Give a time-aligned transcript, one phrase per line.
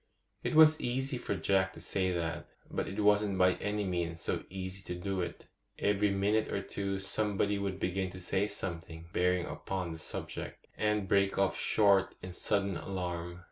[0.43, 4.43] It was easy for Jack to say that, but it wasn't by any means so
[4.49, 5.45] easy to do it.
[5.77, 11.07] Every minute or two somebody would begin to say something bearing upon the subject, and
[11.07, 13.39] break off short in sudden alarm.